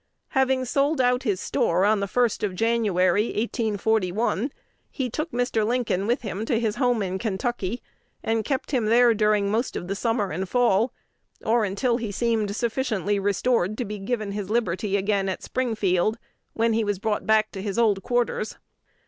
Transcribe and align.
Having 0.29 0.65
sold 0.65 0.99
out 0.99 1.21
his 1.21 1.39
store 1.39 1.85
on 1.85 1.99
the 1.99 2.07
1st 2.07 2.41
of 2.41 2.55
January, 2.55 3.25
1841, 3.27 4.51
he 4.89 5.11
took 5.11 5.29
Mr. 5.29 5.63
Lincoln 5.63 6.07
with 6.07 6.23
him 6.23 6.43
to 6.47 6.59
his 6.59 6.77
home 6.77 7.03
in 7.03 7.19
Kentucky, 7.19 7.83
and 8.23 8.43
kept 8.43 8.71
him 8.71 8.85
there 8.87 9.13
during 9.13 9.51
most 9.51 9.75
of 9.75 9.87
the 9.87 9.93
summer 9.93 10.31
and 10.31 10.49
fall, 10.49 10.91
or 11.45 11.63
until 11.63 11.97
he 11.97 12.11
seemed 12.11 12.55
sufficiently 12.55 13.19
restored 13.19 13.77
to 13.77 13.85
be 13.85 13.99
given 13.99 14.31
his 14.31 14.49
liberty 14.49 14.97
again 14.97 15.29
at 15.29 15.43
Springfield, 15.43 16.17
when 16.53 16.73
he 16.73 16.83
was 16.83 16.97
brought 16.97 17.27
back 17.27 17.51
to 17.51 17.61
his 17.61 17.77
old 17.77 18.01
quarters. 18.01 18.57